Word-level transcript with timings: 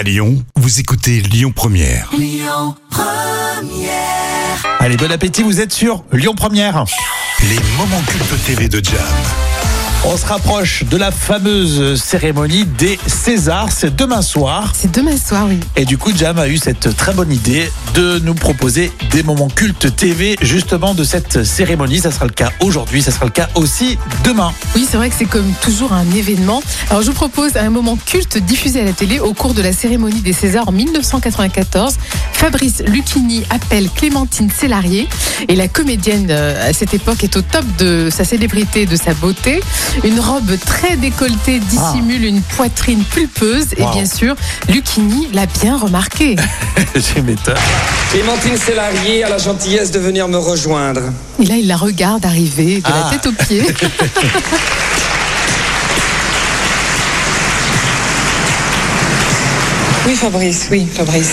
À 0.00 0.02
Lyon, 0.02 0.42
vous 0.56 0.80
écoutez 0.80 1.20
Lyon 1.20 1.52
Première. 1.54 2.10
Allez, 4.78 4.96
bon 4.96 5.12
appétit, 5.12 5.42
vous 5.42 5.60
êtes 5.60 5.74
sur 5.74 6.04
Lyon 6.10 6.32
Première. 6.34 6.86
Les 7.42 7.60
moments 7.76 8.00
cultes 8.08 8.44
TV 8.46 8.70
de 8.70 8.82
Jam. 8.82 8.96
On 10.02 10.16
se 10.16 10.24
rapproche 10.24 10.84
de 10.84 10.96
la 10.96 11.10
fameuse 11.10 12.02
cérémonie 12.02 12.64
des 12.64 12.98
Césars, 13.06 13.68
c'est 13.70 13.94
demain 13.94 14.22
soir. 14.22 14.72
C'est 14.74 14.90
demain 14.90 15.16
soir, 15.18 15.44
oui. 15.46 15.60
Et 15.76 15.84
du 15.84 15.98
coup, 15.98 16.10
Jam 16.16 16.38
a 16.38 16.48
eu 16.48 16.56
cette 16.56 16.96
très 16.96 17.12
bonne 17.12 17.30
idée 17.30 17.70
de 17.94 18.18
nous 18.20 18.32
proposer 18.32 18.92
des 19.10 19.22
moments 19.22 19.48
cultes 19.48 19.94
TV 19.94 20.36
justement 20.40 20.94
de 20.94 21.04
cette 21.04 21.44
cérémonie. 21.44 21.98
Ça 21.98 22.10
sera 22.10 22.24
le 22.24 22.32
cas 22.32 22.50
aujourd'hui, 22.60 23.02
ça 23.02 23.10
sera 23.10 23.26
le 23.26 23.30
cas 23.30 23.50
aussi 23.54 23.98
demain. 24.24 24.52
Oui, 24.74 24.86
c'est 24.90 24.96
vrai 24.96 25.10
que 25.10 25.16
c'est 25.18 25.26
comme 25.26 25.52
toujours 25.60 25.92
un 25.92 26.10
événement. 26.12 26.62
Alors, 26.88 27.02
je 27.02 27.08
vous 27.08 27.12
propose 27.12 27.58
un 27.58 27.70
moment 27.70 27.98
culte 28.02 28.38
diffusé 28.38 28.80
à 28.80 28.84
la 28.84 28.92
télé 28.92 29.20
au 29.20 29.34
cours 29.34 29.52
de 29.52 29.60
la 29.60 29.74
cérémonie 29.74 30.22
des 30.22 30.32
Césars 30.32 30.66
en 30.66 30.72
1994. 30.72 31.96
Fabrice 32.32 32.82
Lucchini 32.86 33.44
appelle 33.50 33.90
Clémentine 33.94 34.50
Célarier 34.50 35.08
et 35.46 35.56
la 35.56 35.68
comédienne 35.68 36.28
euh, 36.30 36.70
à 36.70 36.72
cette 36.72 36.94
époque 36.94 37.22
est 37.22 37.36
au 37.36 37.42
top 37.42 37.66
de 37.78 38.08
sa 38.10 38.24
célébrité, 38.24 38.86
de 38.86 38.96
sa 38.96 39.12
beauté. 39.12 39.60
Une 40.04 40.20
robe 40.20 40.56
très 40.64 40.96
décolletée 40.96 41.58
dissimule 41.60 42.24
une 42.24 42.40
poitrine 42.42 43.02
pulpeuse 43.04 43.66
et 43.76 43.84
bien 43.92 44.06
sûr, 44.06 44.34
Lucchini 44.68 45.28
l'a 45.32 45.46
bien 45.46 45.76
remarqué. 45.76 46.36
J'ai 46.94 47.20
m'étonne. 47.22 47.54
Clémentine 48.12 48.56
Célarier 48.56 49.24
a 49.24 49.28
la 49.28 49.38
gentillesse 49.38 49.90
de 49.90 49.98
venir 49.98 50.28
me 50.28 50.38
rejoindre. 50.38 51.02
Et 51.40 51.44
là, 51.46 51.56
il 51.56 51.66
la 51.66 51.76
regarde 51.76 52.24
arriver 52.24 52.76
de 52.80 52.82
Ah. 52.86 53.10
la 53.10 53.18
tête 53.18 53.26
aux 53.26 53.44
pieds. 53.44 53.66
Oui, 60.06 60.14
Fabrice, 60.16 60.66
oui, 60.70 60.86
Fabrice. 60.92 61.32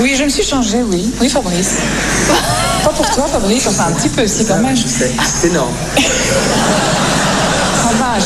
Oui, 0.00 0.14
je 0.18 0.24
me 0.24 0.28
suis 0.28 0.44
changée, 0.44 0.82
oui. 0.82 1.10
Oui, 1.20 1.28
Fabrice. 1.28 1.78
Pas 2.84 2.90
pour 2.90 3.10
toi, 3.10 3.26
Fabrice, 3.26 3.66
enfin 3.66 3.86
un 3.88 3.92
petit 3.92 4.10
peu 4.10 4.22
aussi 4.24 4.44
quand 4.44 4.58
même. 4.58 4.76
C'est 4.76 5.48
énorme. 5.48 5.72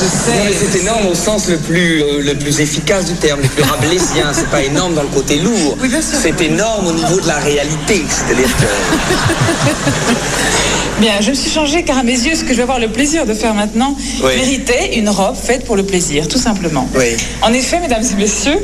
Je 0.01 0.07
sais. 0.07 0.55
C'est 0.73 0.79
énorme 0.81 1.07
au 1.09 1.15
sens 1.15 1.49
le 1.49 1.57
plus, 1.57 2.03
euh, 2.03 2.23
le 2.23 2.35
plus 2.35 2.61
efficace 2.61 3.07
du 3.07 3.15
terme, 3.15 3.41
le 3.43 3.49
plus 3.49 3.63
rabelaisien. 3.65 4.33
C'est 4.33 4.49
pas 4.49 4.63
énorme 4.63 4.95
dans 4.95 5.03
le 5.03 5.09
côté 5.09 5.39
lourd. 5.39 5.77
Oui. 5.81 5.91
C'est 6.01 6.41
énorme 6.41 6.87
au 6.87 6.93
niveau 6.93 7.21
de 7.21 7.27
la 7.27 7.39
réalité. 7.39 8.05
C'est-à-dire 8.09 8.49
que. 8.57 8.65
Bien, 11.01 11.13
je 11.21 11.31
me 11.31 11.35
suis 11.35 11.51
changée 11.51 11.85
car 11.85 11.99
à 11.99 12.03
mes 12.03 12.13
yeux, 12.13 12.35
ce 12.35 12.43
que 12.43 12.49
je 12.51 12.55
vais 12.55 12.63
avoir 12.63 12.81
le 12.81 12.89
plaisir 12.89 13.25
de 13.25 13.33
faire 13.33 13.55
maintenant 13.55 13.95
Oui. 14.23 14.33
méritait 14.37 14.99
une 14.99 15.09
robe 15.09 15.37
faite 15.37 15.65
pour 15.65 15.77
le 15.77 15.85
plaisir, 15.85 16.27
tout 16.27 16.39
simplement. 16.39 16.89
Oui. 16.97 17.17
En 17.43 17.53
effet, 17.53 17.79
mesdames 17.79 18.03
et 18.03 18.15
messieurs, 18.17 18.59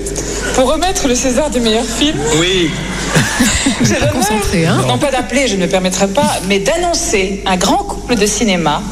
pour 0.56 0.72
remettre 0.72 1.06
le 1.06 1.14
César 1.14 1.48
du 1.50 1.60
meilleur 1.60 1.84
film, 1.84 2.18
Oui. 2.40 2.70
j'ai 3.84 3.94
l'honneur, 3.94 4.80
hein 4.80 4.84
non 4.88 4.98
pas 4.98 5.12
d'appeler, 5.12 5.46
je 5.46 5.54
ne 5.54 5.60
me 5.62 5.68
permettrai 5.68 6.08
pas, 6.08 6.40
mais 6.48 6.58
d'annoncer 6.58 7.42
un 7.46 7.56
grand 7.56 7.84
couple 7.84 8.16
de 8.16 8.26
cinéma, 8.26 8.82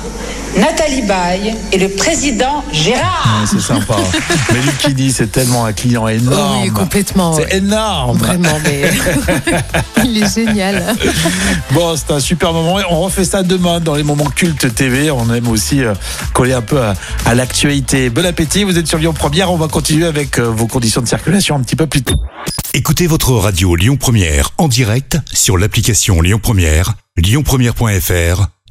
Nathalie 0.58 1.03
Baye 1.03 1.55
et 1.72 1.78
le 1.78 1.89
président 1.89 2.62
Gérard. 2.72 3.41
Ouais, 3.41 3.47
C'est 3.50 3.61
sympa. 3.61 3.97
Mais 4.53 4.61
Lucchini, 4.61 5.11
c'est 5.11 5.28
tellement 5.33 5.64
un 5.64 5.72
client 5.72 6.06
énorme. 6.09 6.62
Oui, 6.62 6.70
complètement. 6.70 7.34
C'est 7.34 7.44
ouais. 7.44 7.56
énorme. 7.56 8.19
Vraiment, 8.19 8.59
mais 8.62 8.83
il 10.05 10.22
est 10.22 10.34
génial. 10.34 10.94
Bon, 11.72 11.97
c'est 11.97 12.12
un 12.12 12.20
super 12.20 12.53
moment. 12.53 12.78
Et 12.78 12.84
On 12.91 13.00
refait 13.00 13.25
ça 13.25 13.42
demain 13.42 13.81
dans 13.81 13.94
les 13.94 14.03
moments 14.03 14.27
cultes 14.31 14.75
TV. 14.75 15.11
On 15.11 15.33
aime 15.33 15.48
aussi 15.48 15.83
euh, 15.83 15.94
coller 16.34 16.53
un 16.53 16.61
peu 16.61 16.81
à, 16.83 16.94
à 17.25 17.34
l'actualité. 17.34 18.11
Bon 18.11 18.25
appétit, 18.27 18.64
vous 18.64 18.77
êtes 18.78 18.87
sur 18.87 18.98
Lyon 18.98 19.14
Première. 19.14 19.50
On 19.50 19.56
va 19.56 19.69
continuer 19.69 20.06
avec 20.06 20.39
euh, 20.39 20.42
vos 20.44 20.66
conditions 20.66 21.00
de 21.00 21.09
circulation 21.09 21.56
un 21.56 21.61
petit 21.61 21.77
peu 21.77 21.87
plus 21.87 22.03
tôt. 22.03 22.20
Écoutez 22.75 23.06
votre 23.06 23.33
radio 23.33 23.75
Lyon 23.75 23.97
Première 23.97 24.50
en 24.59 24.69
direct 24.69 25.19
sur 25.33 25.56
l'application 25.59 26.20
Lyon 26.20 26.41
Première, 26.42 26.94
lyonpremière.fr 27.16 28.48